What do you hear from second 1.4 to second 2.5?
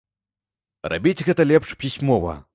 лепш пісьмова.